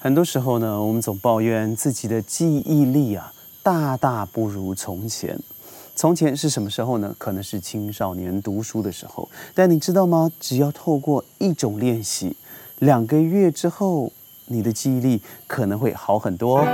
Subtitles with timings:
[0.00, 3.32] 很多时候呢，我们总抱怨自己的记忆力啊，
[3.64, 5.36] 大大不如从前。
[5.96, 7.12] 从前是什么时候呢？
[7.18, 9.28] 可能是青少年读书的时候。
[9.56, 10.30] 但你知道吗？
[10.38, 12.36] 只要透过一种练习，
[12.78, 14.12] 两个月之后，
[14.46, 16.64] 你的记忆力可能会好很多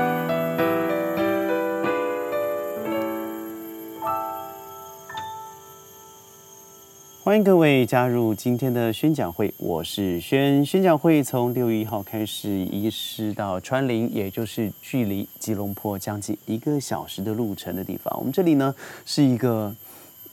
[7.24, 10.62] 欢迎各位加入今天的宣讲会，我是宣。
[10.62, 18.14] 宣讲会从六月一号开始，移师到川林，也就是距离吉隆坡将近一个小时的路程的地方。
[18.18, 18.74] 我们这里呢
[19.06, 19.74] 是一个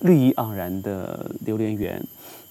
[0.01, 2.05] 绿意盎然的榴莲园。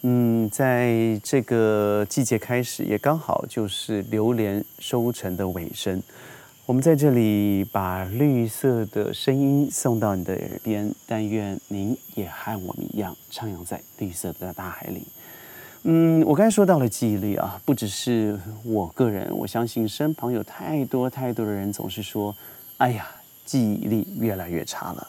[0.05, 6.02] 嗯，在这个季节开始，也刚好就是榴莲收成的尾声。
[6.70, 15.05] 我们在这里把绿色的声音送到你的耳边，但愿您也和我们一样徜徉在绿色的大海里。
[15.83, 22.33] 嗯，我刚才说到了记忆力啊，不只是我个人，我相信身旁有太多太多的人总是说
[22.79, 23.05] ：“哎呀，
[23.45, 25.09] 记忆力越来越差了。”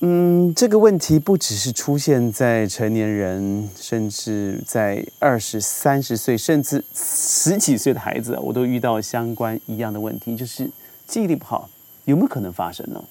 [0.00, 10.70] 嗯，这个问题不只是出现在成年人，甚至在二十三十岁，甚至十几岁的孩子，我都遇到相关一样的问题，就是
[11.06, 11.70] 记忆力不好，
[12.04, 13.02] 有没有可能发生呢？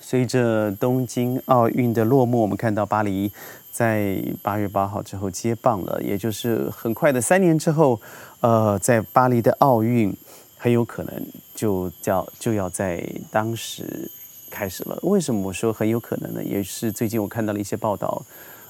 [0.00, 3.32] 随着东京奥运的落幕，我们看到巴黎
[3.72, 8.00] 在八月八号之后接棒了，也就是很快的三年之后，
[8.38, 10.16] 呃，在巴黎的奥运
[10.56, 11.26] 很有可能
[11.56, 14.08] 就叫就要在当时。
[14.50, 16.42] 开始了，为什么我说很有可能呢？
[16.42, 18.22] 也是最近我看到了一些报道，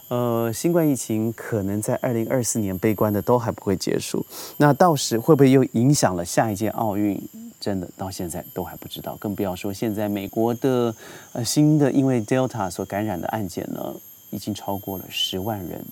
[0.09, 4.25] 呃，新冠疫情可能在二零二四年悲观的都还不会结束，
[4.57, 7.21] 那到时会不会又影响了下一届奥运？
[7.59, 10.95] 真的到现在都还不知道，更不要说现在美国的
[11.33, 13.95] 呃新的因为 Delta 所感染的案件呢，
[14.31, 15.85] 已经超过了十万人，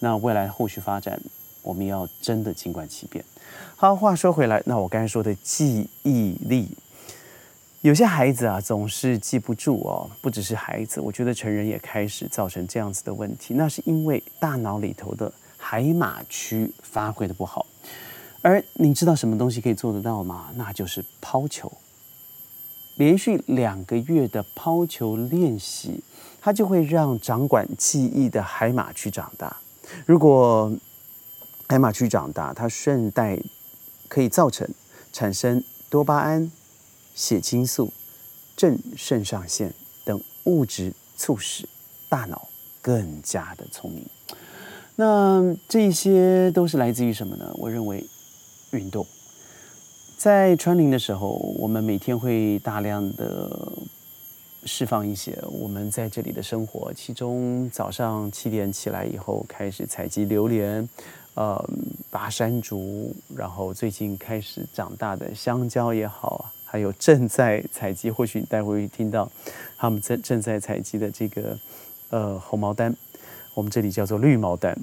[0.00, 1.18] 那未来后续发展，
[1.62, 3.24] 我们要真的静观其变。
[3.76, 6.68] 好，话说回来，那我刚才说的记忆力。
[7.82, 10.08] 有些孩子啊，总是记不住哦。
[10.20, 13.54] 不只是孩子，我觉得成人也开始造成这样子的问题。
[13.54, 17.66] 那是因为大脑里头的海马区发挥的不好。
[18.40, 20.50] 而你知道什么东西可以做得到吗？
[20.54, 21.70] 那就是抛球。
[22.94, 26.04] 连续两个月的抛球练习，
[26.40, 29.56] 它就会让掌管记忆的海马区长大。
[30.06, 30.72] 如果
[31.68, 33.36] 海马区长大，它顺带
[34.06, 34.68] 可以造成
[35.12, 36.48] 产生多巴胺。
[37.14, 37.92] 血清素、
[38.56, 39.72] 正肾上腺
[40.04, 41.68] 等物质促使
[42.08, 42.48] 大脑
[42.80, 44.04] 更加的聪明。
[44.96, 47.50] 那这些都是来自于什么呢？
[47.54, 48.04] 我认为
[48.72, 49.06] 运动。
[50.18, 53.72] 在川林的时候，我们每天会大量的
[54.64, 56.92] 释放一些我们在这里的生活。
[56.94, 60.88] 其中早上七点起来以后，开始采集榴莲，
[61.34, 61.68] 呃，
[62.10, 66.52] 拔山竹，然后最近开始长大的香蕉也好啊。
[66.72, 69.30] 还有正在采集，或许你待会会听到
[69.76, 71.58] 他们正正在采集的这个
[72.08, 72.96] 呃红毛丹，
[73.52, 74.74] 我们这里叫做绿毛丹，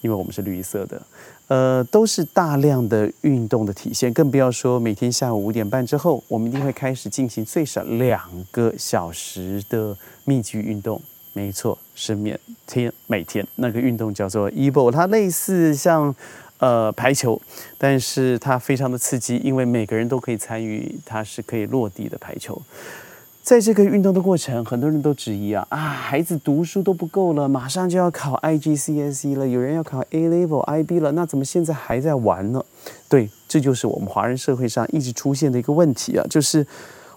[0.00, 1.02] 因为我们是绿色的，
[1.48, 10.98] 呃，都是大量的运动的体现，更不要说每天下午五点半之后，我们一定会开始进行最少两个小时的密集运动，
[11.34, 16.16] 没错，是每天每天那个运动叫做 EVO，它类似像。
[16.58, 17.40] 呃，排球，
[17.76, 22.60] 但是它非常的刺激，因为每个人都可以参与，它是可以落地的排球。
[23.42, 32.64] 在这个运动的过程，很多人都质疑啊啊，孩子读书都不够了，马上就要考 IGCSE 了，有人要考 A Level、IB 了，那怎么现在还在玩呢？
[33.08, 36.66] 对，这就是我们华人社会上一直出现的一个问题啊，就是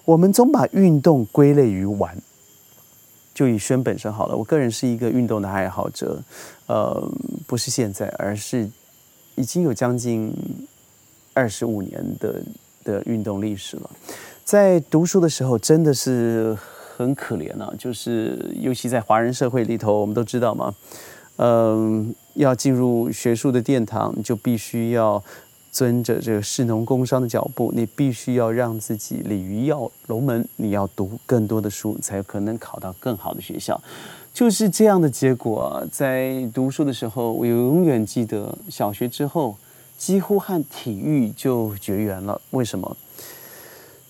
[0.06, 2.16] 我们总把运动归类于玩。
[3.33, 6.21] 就以轩本身好了，我个人是一个运动的爱好者，
[6.67, 7.09] 呃，
[7.47, 8.69] 不是现在，而是。
[9.39, 10.33] 已经有将近
[11.33, 12.41] 二十五年的
[12.83, 13.89] 的运动历史了，
[14.44, 16.57] 在读书的时候真的是
[16.97, 20.75] 很可怜啊，就是尤其在华人社会里头，我们都知道嘛，
[21.38, 25.23] 嗯，要进入学术的殿堂，就必须要
[25.71, 29.74] 遵着这个士农工商的脚步，你必须要让自己鲤鱼跃
[30.07, 33.80] 龙门，你要读更多的书，才有可能考到更好的学校。
[34.39, 39.57] 就是这样的结果，在读书的时候，我永远记得小学之后
[39.97, 42.39] 几乎和体育就绝缘了。
[42.51, 42.95] 为什么？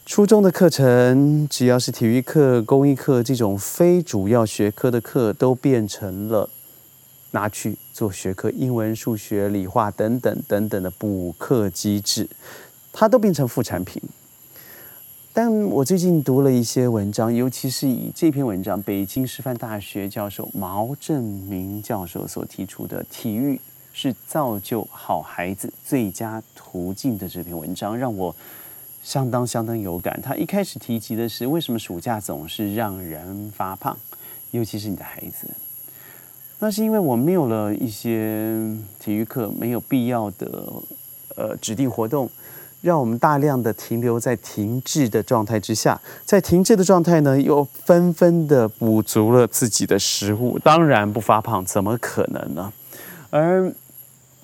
[0.05, 6.47] 初中的课程，只要是体育课、公益课这种非主要学科的课，都变成了
[7.31, 12.29] 拿去做学科，英文、数学、理化等等等等的补课机制，
[12.93, 13.99] 它都变成副产品。
[15.31, 23.59] 但我最近读了一些文章，尤其是以这篇文章，北京师范大学教授毛正明教授所提出的“体育
[23.93, 28.35] 是造就好孩子最佳途径的这篇文章，让我
[29.03, 30.19] 相当相当有感。
[30.21, 33.95] 他一开始提及的是，为什么暑假总是让人发胖，
[34.51, 35.47] 尤其是你的孩子。
[36.57, 40.73] 那是因为我没有了一些体育课，没有必要的
[41.37, 42.29] 呃指定活动，
[42.81, 52.71] 让我们大量的停留在停滞的状态之下，在停滞的状态呢，又纷纷的补足了自己的食物，当然不发胖，怎么可能呢？
[53.29, 53.71] 而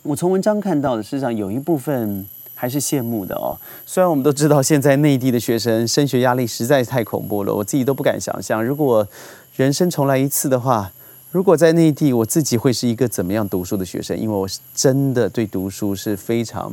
[0.04, 3.58] 我从文章看到的，事实上有一部分还是羡慕的哦。
[3.86, 9.08] 虽然我们都知道现在内地的学生升学压力实在是太恐怖了，我自己都不敢想象，如果
[9.56, 10.92] 人生重来一次的话。
[11.32, 14.18] 如果在内地，我自己会是一个怎么样读书的学生？
[14.18, 16.72] 因为我是真的对读书是非常，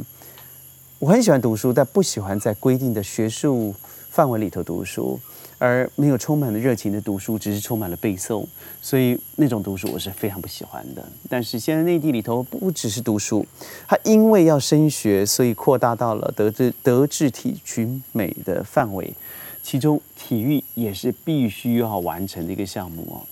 [1.03, 3.75] 我很喜欢读书，但不喜欢在规定的学术
[4.09, 5.19] 范围里头读书，
[5.59, 8.47] 而没有充满了热情的读书，只是充满了背诵，
[8.81, 11.05] 所以那种读书我是非常不喜欢的。
[11.29, 13.45] 但是现在内地里头不只是读书，
[13.89, 19.13] 它因为要升学，所以扩大到了德智德智体群美的范围，
[19.61, 23.27] 其中体育也是必须要完成的一个项目哦。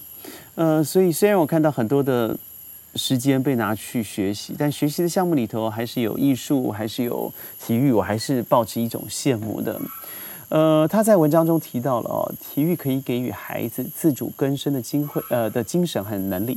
[0.57, 2.37] 呃，所以虽然我看到很多的
[2.95, 9.81] 时间被拿去学习，但学习的项目里头还是有艺术，还是有体育，我还是保持一种羡慕的。
[10.49, 16.55] 呃，他在文章中提到了哦，体育可以给予孩子自主更生的机会，呃的精神和能力；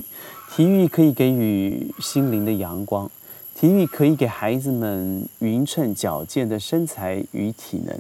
[0.50, 3.08] 体育可以给予心灵的阳光；
[3.54, 7.96] 体育可以给孩子们匀称矫健的身材与体能；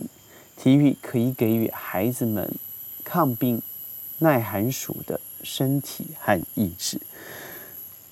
[0.57, 2.51] 体育可以给予孩子们
[3.03, 3.61] 抗病
[4.19, 5.19] 耐寒暑的。
[5.45, 6.97] 身体和意志，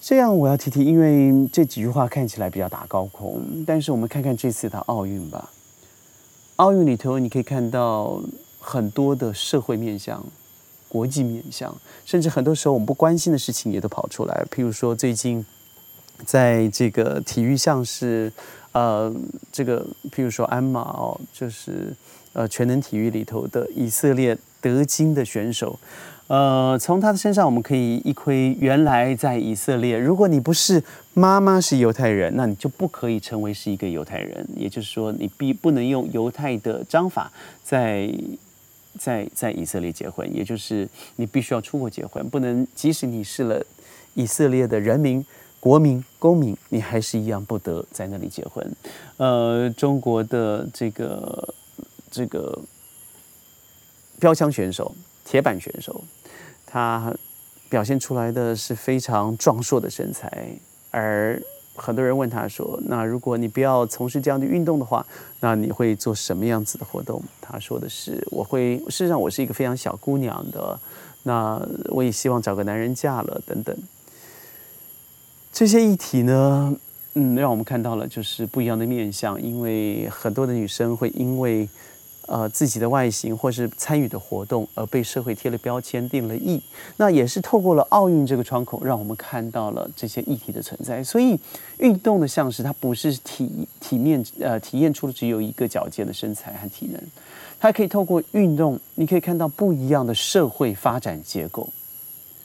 [0.04, 5.52] 这样我要提提，因为这几句话看起来比较打高空，但是我们看看这次的奥运吧。
[6.56, 8.20] 奥运里头你可以看到
[8.60, 10.26] 很多的社会面向、
[10.90, 11.72] 国际面向，
[12.04, 14.44] 甚至很多时候我们不关心的事情也都跑出来。
[14.50, 15.46] 譬如说，最近
[16.26, 18.32] 在这个体育项是
[18.72, 19.14] 呃，
[19.52, 21.94] 这个譬如说鞍马哦，就是
[22.34, 25.80] 呃全能体育里头的以色列德金的选手。
[26.28, 30.82] 呃，从他的身上我们可以一窥，原来在以色列，如果你不是
[31.14, 34.48] 妈妈是犹太人，那你就不可以成为是一个犹太人。
[34.56, 37.30] 也就是说，你必不能用犹太的章法
[37.66, 38.10] 在
[38.98, 43.62] 在在以色列结婚，也就是你必须要出国结婚，不能即使你是了
[44.14, 45.26] 以色列的人民、
[45.62, 48.76] 国民、公民，你还是一样不得在那里结婚。
[49.18, 51.54] 呃，中国的这个
[52.10, 52.60] 这个
[54.20, 54.94] 标枪选手、
[55.24, 56.04] 铁板选手。
[56.66, 57.14] 他
[57.70, 60.50] 表现出来的是非常壮硕的身材，
[60.90, 61.42] 而
[61.76, 65.06] 很多人问他说：“那如果你不要从事这样的运动的话，
[65.42, 70.80] 那你会做什么样子的活动？”他说的是：“我会，事实上我是一个非常小姑娘的，
[71.24, 73.78] 那我也希望找个男人嫁了等等。”
[75.52, 76.76] 这些议题呢，
[77.14, 81.68] 嗯，让我们看到了就是不一样的面相，因为很多的女生会因为。
[82.28, 86.62] 呃，自己的外形或是参与的活动，而被社会贴了标签、定了义。
[86.96, 91.04] 那也是透过了奥运这个窗口，让我们看到了这些议题的存在。
[91.04, 91.38] 所以，
[91.80, 97.02] 运动的像是它不是体体面呃体验出了只有一个矫健的身材和体能，
[97.60, 101.68] 它可以透过运动，你可以看到不一样的社会发展结构。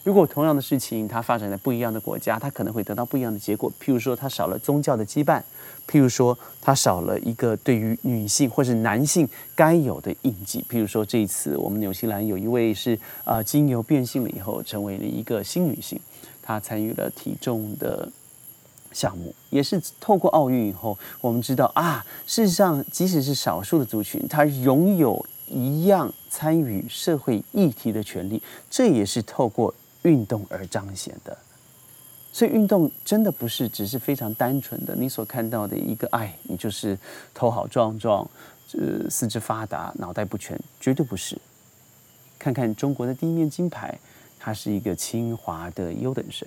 [0.06, 3.68] 如果同样的事情它发展在不一样的国家，它可能会得到不一样的结果。
[3.82, 5.42] 譬如说，它少了宗教的羁绊。
[5.88, 10.64] 譬如说，它少了一个对于女性或是男性该有的印记。
[10.70, 15.98] 譬如说，这一次我们纽西兰有一位是啊，经由变性了以后成为了一个新女性，
[16.40, 18.08] 她参与了体重的
[18.92, 29.74] 项目，也是透过奥运以后，我们知道啊，事实上即使是少数的族群，他拥有一样参与社会议题的权利，这也是透过
[30.06, 31.36] 运动而彰显的。
[32.32, 36.98] 所以运动真的不是只是非常单纯的，你所看到的一个哎，你就是
[37.32, 38.28] 头好壮壮，
[38.74, 41.38] 呃，四肢发达，脑袋不全，绝对不是。
[42.38, 43.98] 看看中国的第一面金牌，
[44.38, 46.46] 他是一个清华的优等生，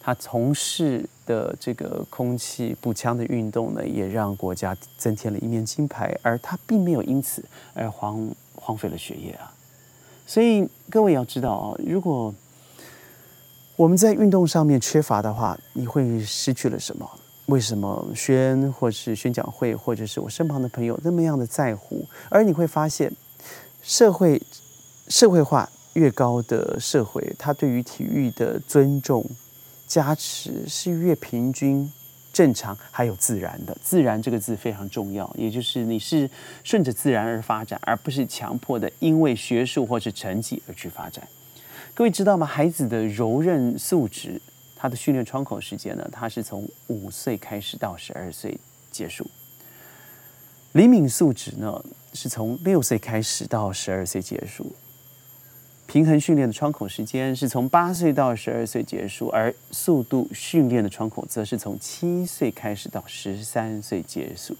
[0.00, 7.44] 他从事的这个空气步枪的运动呢，也让国家增添了一面金牌，而他并没有因此
[7.74, 9.52] 而荒荒废了学业啊。
[10.26, 12.32] 所以各位要知道啊，如果
[13.76, 17.10] 我们在运动上面缺乏的话，你会失去了什么？
[17.46, 22.06] 为什么宣或是宣讲会，或者是我身旁的朋友那么样的在乎？
[22.28, 23.12] 而你会发现，
[23.82, 24.40] 社会
[25.08, 29.28] 社会化越高的社会，它对于体育的尊重
[29.88, 31.92] 加持是越平均、
[32.32, 33.76] 正常还有自然的。
[33.82, 36.30] 自然这个字非常重要，也就是你是
[36.62, 41.26] 顺着自然而发展，而不是强迫的因为学术或是成绩而去发展。
[41.96, 42.44] 各位知道吗？
[42.44, 44.42] 孩子的柔韧素质，
[44.74, 48.58] 他的训练窗口时间呢，他是从五岁开始到十二岁
[48.90, 49.24] 结束。
[50.72, 54.74] 灵敏素质呢，是从六岁开始到十二岁结束。
[55.86, 64.56] 平衡训练的窗口时间是从八岁到十二岁结束，而速度训练的窗口则是从七岁开始到十三岁结束。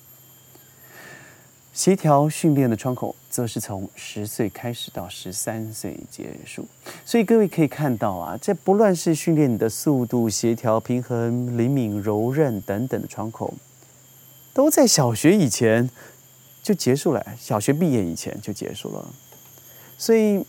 [1.75, 6.65] 协调训练的窗口则是从十岁开始到十三岁结束，
[7.05, 13.53] 所以各位可以看到啊，这不论是训练你的速度、协调、平衡、灵敏、柔韧等等的窗口，
[14.53, 15.91] 都在小学以前
[16.63, 19.09] 就结束了，小学毕业以前就结束了。
[19.99, 20.47] 所以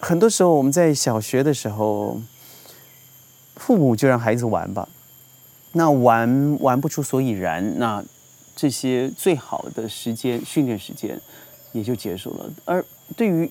[0.00, 2.20] 很多时候我们在小学的时候，
[3.54, 4.88] 父母就让孩子玩吧，
[5.74, 8.04] 那玩玩不出所以然，那。
[8.60, 11.18] 这些最好的时间训练时间
[11.72, 12.50] 也就结束了。
[12.66, 12.84] 而
[13.16, 13.50] 对于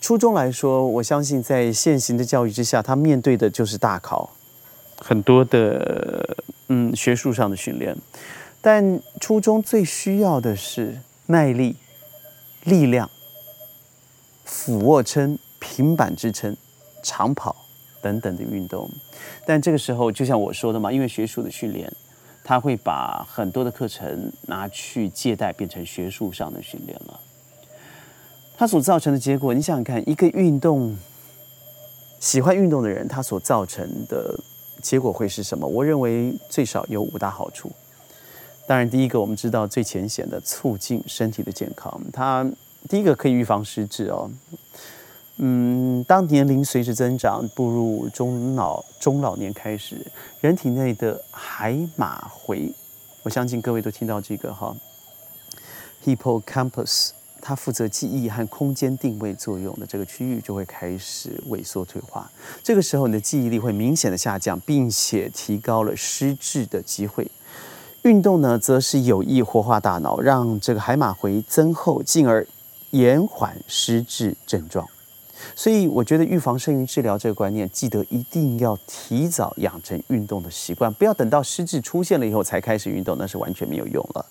[0.00, 4.28] 初中来说，我相信在现行的教育之下，他面对的就是大考，
[4.98, 7.96] 很多的嗯学术上的训练。
[8.60, 11.76] 但初中最需要的是耐力、
[12.64, 13.08] 力量、
[14.44, 16.56] 俯卧撑、平板支撑、
[17.04, 17.54] 长跑
[18.02, 18.90] 等等的运动。
[19.46, 21.92] 但这个时候，就像我说的嘛，因为学术的训练。
[22.44, 27.20] 他会把很多的课程拿去借贷，变成学术上的训练了。
[28.56, 30.96] 他所造成的结果，你想想看，一个运动
[32.20, 34.38] 喜欢运动的人，他所造成的
[34.80, 35.66] 结果会是什么？
[35.66, 37.70] 我认为最少有五大好处。
[38.66, 42.00] 当然，第一个我们知道最浅显的，促进身体的健康。
[42.12, 42.48] 它
[42.88, 44.30] 第一个可以预防失智哦。
[45.38, 50.06] 嗯，当年龄随着增长，步入中老中老年开始，
[50.40, 52.72] 人体内的海马回，
[53.22, 54.76] 我相信各位都听到这个哈
[56.04, 57.10] ，hippocampus，
[57.40, 62.30] 它负责记忆和空间定位作用的这个区域就会开始萎缩退化。
[62.62, 67.28] 这个时候，你的记忆力会明显的下降，并且提高了失智的机会。
[68.02, 72.46] 运动呢，则是有意活化大脑，让这个海马回增厚，进而
[72.90, 74.86] 延缓失智症状。
[75.54, 84.26] 所以，我觉得预防胜于治疗这个观念，记得一定要提早养成运动的习惯，不要等到失智出现了以后才开始运动，那是完全没有用了。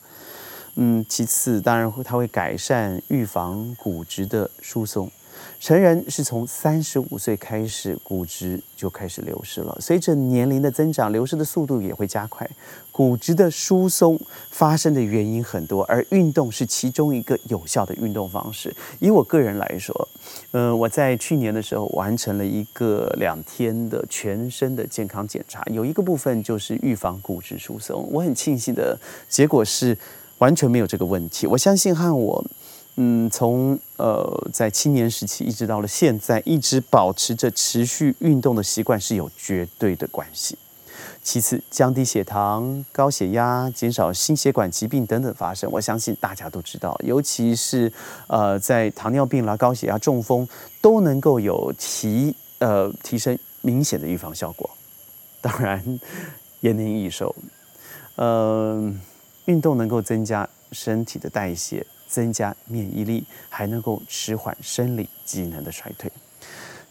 [0.75, 5.11] 嗯，其次，当然会它会改善预防骨质的疏松。
[5.59, 9.77] 成人是从三十五岁开始，骨质就开始流失了。
[9.79, 12.49] 随着年龄的增长，流失的速度也会加快。
[12.91, 14.19] 骨质的疏松
[14.49, 18.75] 发生的原因很多，而运动是其中一个有效的运动方式。
[18.99, 20.09] 以我个人来说，
[20.51, 28.07] 嗯，我在去年的时候完成了一个两天的全身的健康检查，有一个部分就是预防骨质疏松。
[28.11, 29.97] 我很庆幸的结果是
[30.39, 31.47] 完全没有这个问题。
[31.47, 32.43] 我相信和我。
[32.95, 40.57] 嗯，从呃在青年时期一直到了现在，一直保持着持续运动的习惯是有绝对的关系。
[41.23, 47.91] 其次，降低血糖、高血压，减少心血管疾病等等发生，我相信大家都知道，尤其是
[48.27, 50.47] 呃在糖尿病啦、高血压、中风
[50.81, 54.69] 都能够有提呃提升明显的预防效果。
[55.41, 55.99] 当然，
[56.59, 57.35] 延年益寿，
[58.15, 58.93] 呃，
[59.45, 61.85] 运动能够增加身体的代谢。
[62.11, 66.11] 增加免疫力，还能够迟缓生理机能的衰退。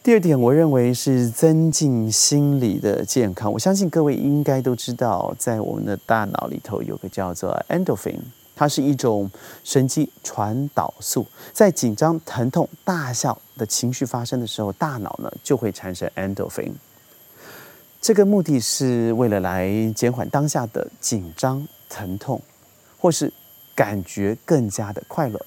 [0.02, 3.52] 第二点，我认为是增进心理的健康。
[3.52, 8.16] 我相信各位应该都知道，在我们的大脑里头有个叫做 endorphin，
[8.56, 9.30] 它是一种
[9.62, 11.26] 神经传导素。
[11.52, 16.72] 在紧张、疼痛、大笑的情绪发生的时候，大脑呢就会产生 endorphin。
[18.00, 22.40] 这个目的是为了来减缓当下的紧张、疼痛，
[22.98, 23.30] 或是。
[23.80, 25.40] 感觉更加的快乐，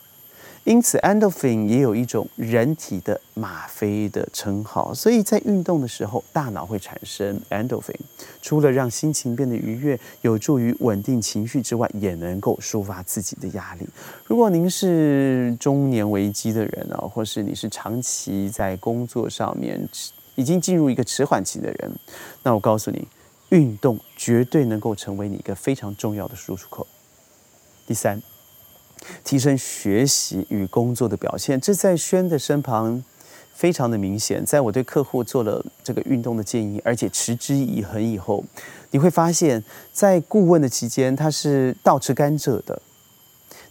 [0.63, 4.91] 因此 endorphin 也有一种人体的吗啡的称号。
[4.91, 7.93] 所以在运动的时候，大脑会产生 endorphin，
[8.41, 13.87] 除了让心情变得愉悦，有助于稳定情绪之外，也能够抒发自己的压力。
[14.25, 19.79] 如果您是中年危机的人啊，或是你是长期在工作上面
[20.33, 21.91] 已经进入一个迟缓期的人，
[22.41, 23.07] 那我告诉你，
[23.49, 26.87] 运动绝对能够成为你一个非常重要的输出口。
[27.85, 28.21] 第三，
[29.23, 33.03] 提升学习与工作的表现，这在轩的身旁
[33.53, 34.45] 非常的明显。
[34.45, 38.43] 在我对客户做了这个运动的建议，而且持之以恒以后，
[38.91, 42.81] 你会发现在顾问的期间，他是倒吃甘蔗的。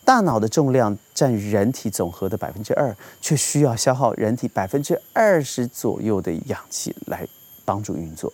[0.04, 7.26] 大脑的重量占人体总和的百分之二，却需要消耗人体百分之二十左右的氧气来
[7.64, 8.32] 帮助运作。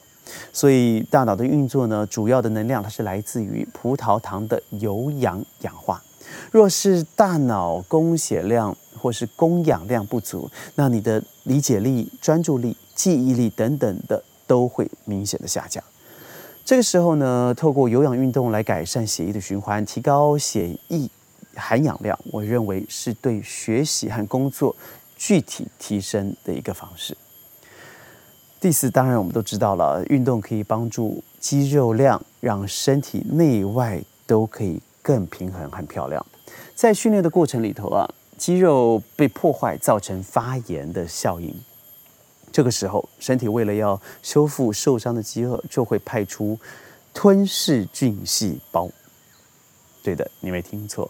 [0.52, 6.02] 所以，大脑的运作呢，主要的能量它是来自于葡萄糖的有氧氧化。
[6.50, 15.82] 若是大脑供血量或是供氧量不足，那你的理解力、专注力、记忆力等等的都会明显的下降。
[16.64, 21.08] 这个时候呢，透过有氧运动来改善血液的循环，提高血液
[21.54, 24.76] 含氧量，我认为是对学习和工作
[25.16, 27.16] 具体提升的一个方式。
[28.60, 36.24] 第四，当然我们都知道了，运动可以帮助肌肉量，让身体内外都可以更平衡很漂亮。
[36.74, 41.54] 在训练的过程里头啊，肌肉被破坏，造成发炎的效应。
[42.50, 46.58] 这个时候，身体为了要修复受伤的肌肉，就会派出
[47.14, 48.90] 吞噬菌细胞。
[50.02, 51.08] 对的，你没听错。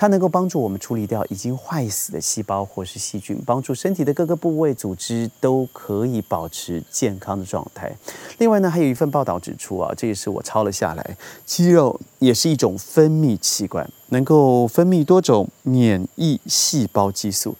[0.00, 7.92] 它能够帮助我们处理掉已经坏死的细胞或是细菌，帮助身体的各个部位组织都可以保持健康的状态。
[8.38, 17.56] 另外呢，还有一份报道指出啊，这也是我抄了下来，肌肉也是一种分泌器官，能够分泌多种免疫细胞激素。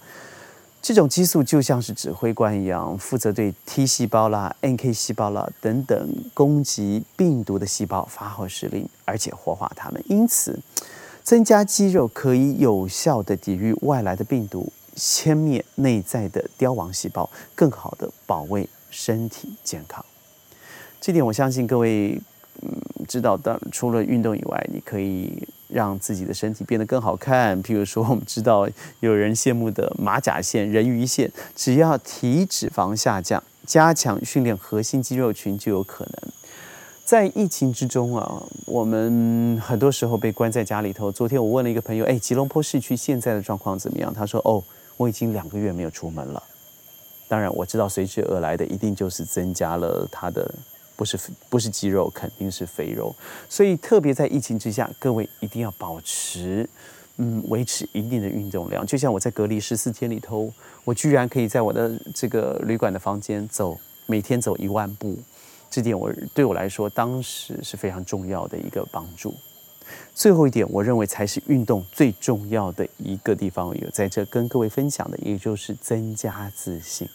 [0.81, 10.01] 这种激素就像是指挥官一样，负责对 T 细胞啦、NK 细胞啦等等攻击病毒的细胞发号施令，而且活化它们。
[10.07, 10.57] 因此。
[11.29, 20.03] 增加肌肉可以有效的抵御外来的病毒，歼灭内在的凋亡细胞，更好的保卫身体健康。
[20.99, 22.19] 这点我相信各位，
[22.63, 22.73] 嗯，
[23.07, 23.61] 知道的。
[23.71, 27.63] 除了运动以外，你可以让自己的身体变得更好看。
[27.63, 28.67] 譬如说，我们知道
[29.01, 36.33] 有人羡慕的马甲线、人鱼线，只要体脂肪下降，加强训练核心肌肉群就有可能。
[37.09, 41.11] 在疫情之中啊，我们很多时候被关在家里头。
[41.11, 44.13] 昨天我问了一个朋友，哎，吉隆坡市区现在的状况怎么样？
[44.13, 44.63] 他说，哦，
[44.99, 46.43] 我已经两个月没有出门了。
[47.27, 50.55] 当然，我知道随之而来的一定就是增加了他的，
[50.97, 53.17] 不是不是肌肉，肯定是肥肉。
[53.49, 56.69] 所以，特别在疫情之下，各位一定要保持，
[57.17, 58.85] 嗯，维持一定的运动量。
[58.87, 60.53] 就像我在隔离十四天里头，
[60.85, 65.17] 我居然可以在我的这个旅馆的房间走，每天走一万步。
[65.71, 69.35] 这点我对我来说，当时是非常重要的一个帮助。
[70.15, 77.09] 最后一点，我认为才是运动最重要的一个地方，有在这跟各位分享的，也就是增加自信。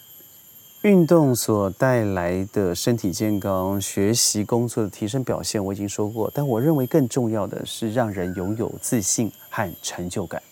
[0.82, 6.30] 运动所带来的身体健康、学习工作的提升表现，我已经说过。
[6.34, 10.42] 但我认为更重要的是，让人拥有自信和成就感。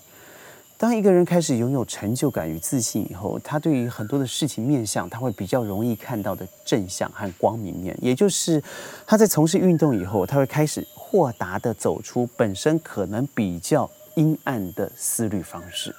[0.83, 7.97] 当一个人开始拥有成就感与自信以后，他对于很多的事情面向，他会比较容易看到的正向和光明面。
[8.03, 8.61] 也就是
[9.07, 15.95] 他在从事运动以后，他会开始豁达的走出本身可能比较阴暗的思虑方式。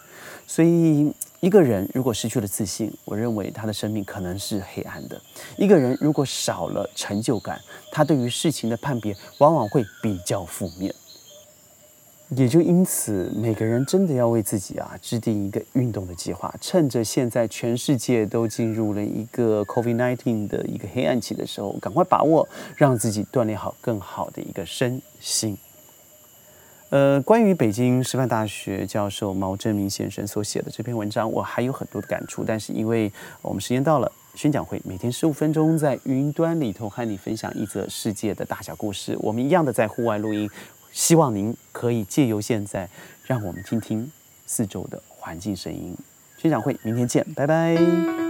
[0.46, 5.22] 所以，一个人如果失去了自信，我认为他的生命可能是黑暗的。
[5.58, 7.58] 一个人如果少了成就感，
[7.89, 10.93] 他对于事情的判别往往会比较负面。
[12.30, 16.52] 也就因此，每个人真的要为自己啊制定一个运动的计划。
[16.60, 25.56] 趁着现在全世界都进入了一个 COVID-19 的一个黑暗期的时候，赶快把握，让自己锻炼好更好的一个身心。
[26.90, 32.44] 呃，关于北京师范大学教授毛正明先生所写的这篇文章，我还有很多的感触。
[32.44, 39.16] 但是因为我们时间到了，宣讲会每天十五分钟，在云端里头和你分享一则世界的大小故事。
[39.20, 40.50] 我们一样的在户外录音。
[40.93, 42.88] 希望您可以借由现在，
[43.25, 44.10] 让我们听听
[44.45, 45.97] 四周的环境声音。
[46.38, 48.23] 宣讲会明天见，拜拜。